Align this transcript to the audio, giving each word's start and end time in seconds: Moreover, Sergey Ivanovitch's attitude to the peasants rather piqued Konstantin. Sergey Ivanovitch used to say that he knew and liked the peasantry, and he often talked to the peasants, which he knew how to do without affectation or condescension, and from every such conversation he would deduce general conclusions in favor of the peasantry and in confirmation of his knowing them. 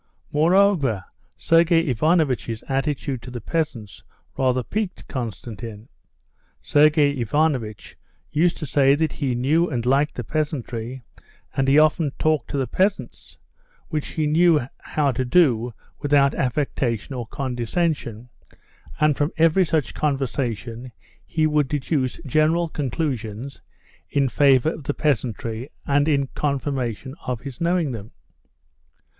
Moreover, 0.31 1.05
Sergey 1.37 1.81
Ivanovitch's 1.81 2.63
attitude 2.67 3.21
to 3.21 3.29
the 3.29 3.39
peasants 3.39 4.03
rather 4.35 4.63
piqued 4.63 5.07
Konstantin. 5.07 5.89
Sergey 6.59 7.11
Ivanovitch 7.19 7.99
used 8.31 8.57
to 8.57 8.65
say 8.65 8.95
that 8.95 9.11
he 9.11 9.35
knew 9.35 9.69
and 9.69 9.85
liked 9.85 10.15
the 10.15 10.23
peasantry, 10.23 11.03
and 11.55 11.67
he 11.67 11.77
often 11.77 12.13
talked 12.17 12.49
to 12.49 12.57
the 12.57 12.65
peasants, 12.65 13.37
which 13.89 14.07
he 14.07 14.25
knew 14.25 14.67
how 14.79 15.11
to 15.11 15.23
do 15.23 15.71
without 15.99 16.33
affectation 16.33 17.13
or 17.13 17.27
condescension, 17.27 18.27
and 18.99 19.15
from 19.15 19.31
every 19.37 19.65
such 19.67 19.93
conversation 19.93 20.91
he 21.27 21.45
would 21.45 21.67
deduce 21.67 22.19
general 22.25 22.67
conclusions 22.67 23.61
in 24.09 24.29
favor 24.29 24.69
of 24.73 24.85
the 24.85 24.95
peasantry 24.95 25.69
and 25.85 26.07
in 26.07 26.25
confirmation 26.33 27.13
of 27.27 27.41
his 27.41 27.61
knowing 27.61 27.91
them. 27.91 28.09